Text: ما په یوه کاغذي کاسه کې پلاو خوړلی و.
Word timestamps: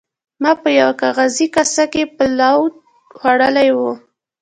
ما 0.41 0.51
په 0.61 0.69
یوه 0.79 0.93
کاغذي 1.01 1.47
کاسه 1.55 1.85
کې 1.93 2.03
پلاو 2.17 2.59
خوړلی 3.17 3.69
و. 3.73 3.79